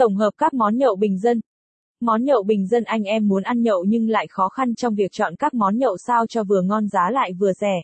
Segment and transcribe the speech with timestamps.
[0.00, 1.40] Tổng hợp các món nhậu bình dân.
[2.00, 5.12] Món nhậu bình dân anh em muốn ăn nhậu nhưng lại khó khăn trong việc
[5.12, 7.82] chọn các món nhậu sao cho vừa ngon giá lại vừa rẻ.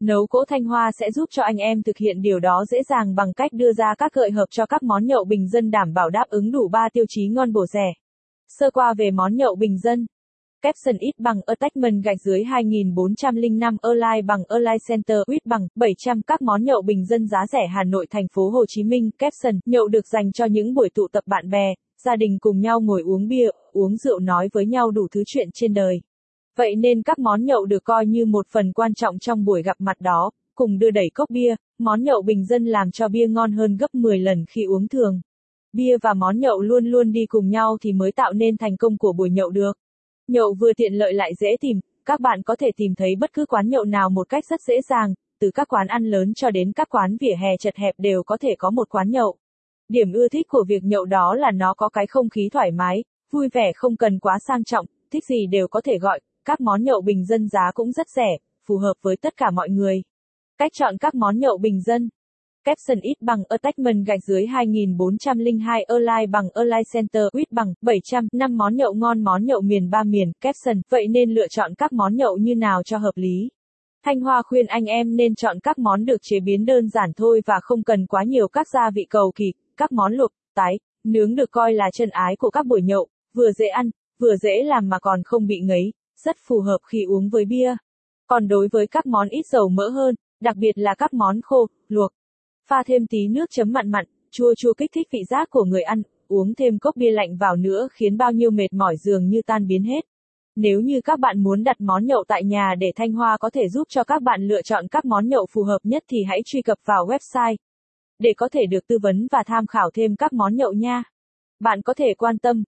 [0.00, 3.14] Nấu cỗ Thanh Hoa sẽ giúp cho anh em thực hiện điều đó dễ dàng
[3.14, 6.10] bằng cách đưa ra các gợi hợp cho các món nhậu bình dân đảm bảo
[6.10, 7.92] đáp ứng đủ 3 tiêu chí ngon bổ rẻ.
[8.48, 10.06] Sơ qua về món nhậu bình dân.
[10.62, 16.42] Caption ít bằng Attachment gạch dưới 2405 Align bằng Align Center ít bằng 700 các
[16.42, 19.88] món nhậu bình dân giá rẻ Hà Nội thành phố Hồ Chí Minh Caption nhậu
[19.88, 23.28] được dành cho những buổi tụ tập bạn bè, gia đình cùng nhau ngồi uống
[23.28, 26.00] bia, uống rượu nói với nhau đủ thứ chuyện trên đời.
[26.56, 29.76] Vậy nên các món nhậu được coi như một phần quan trọng trong buổi gặp
[29.78, 33.52] mặt đó, cùng đưa đẩy cốc bia, món nhậu bình dân làm cho bia ngon
[33.52, 35.20] hơn gấp 10 lần khi uống thường.
[35.72, 38.98] Bia và món nhậu luôn luôn đi cùng nhau thì mới tạo nên thành công
[38.98, 39.78] của buổi nhậu được.
[40.28, 43.46] Nhậu vừa tiện lợi lại dễ tìm, các bạn có thể tìm thấy bất cứ
[43.46, 46.72] quán nhậu nào một cách rất dễ dàng, từ các quán ăn lớn cho đến
[46.72, 49.36] các quán vỉa hè chật hẹp đều có thể có một quán nhậu.
[49.88, 53.04] Điểm ưa thích của việc nhậu đó là nó có cái không khí thoải mái,
[53.30, 56.82] vui vẻ không cần quá sang trọng, thích gì đều có thể gọi, các món
[56.82, 60.02] nhậu bình dân giá cũng rất rẻ, phù hợp với tất cả mọi người.
[60.58, 62.08] Cách chọn các món nhậu bình dân.
[62.64, 68.56] Capson ít bằng Attachment gạch dưới 2402 Align bằng Align Center ít bằng 700 năm
[68.56, 72.16] món nhậu ngon món nhậu miền ba miền Capson vậy nên lựa chọn các món
[72.16, 73.48] nhậu như nào cho hợp lý.
[74.04, 77.40] Thanh Hoa khuyên anh em nên chọn các món được chế biến đơn giản thôi
[77.46, 81.34] và không cần quá nhiều các gia vị cầu kỳ, các món luộc, tái, nướng
[81.34, 84.88] được coi là chân ái của các buổi nhậu, vừa dễ ăn, vừa dễ làm
[84.88, 85.92] mà còn không bị ngấy,
[86.24, 87.76] rất phù hợp khi uống với bia.
[88.26, 91.66] Còn đối với các món ít dầu mỡ hơn, đặc biệt là các món khô,
[91.88, 92.12] luộc,
[92.68, 95.82] pha thêm tí nước chấm mặn mặn, chua chua kích thích vị giác của người
[95.82, 99.42] ăn, uống thêm cốc bia lạnh vào nữa khiến bao nhiêu mệt mỏi dường như
[99.46, 100.06] tan biến hết.
[100.56, 103.68] Nếu như các bạn muốn đặt món nhậu tại nhà để Thanh Hoa có thể
[103.68, 106.62] giúp cho các bạn lựa chọn các món nhậu phù hợp nhất thì hãy truy
[106.62, 107.56] cập vào website
[108.18, 111.02] để có thể được tư vấn và tham khảo thêm các món nhậu nha.
[111.60, 112.64] Bạn có thể quan tâm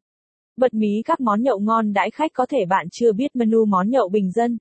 [0.57, 3.91] bật mí các món nhậu ngon đãi khách có thể bạn chưa biết menu món
[3.91, 4.59] nhậu bình dân.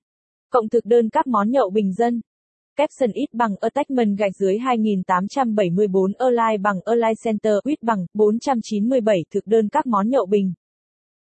[0.50, 2.22] Cộng thực đơn các món nhậu bình dân.
[2.76, 9.48] Capson ít bằng Attachment gạch dưới 2874 Align bằng Align Center ít bằng 497 thực
[9.48, 10.54] đơn các món nhậu bình.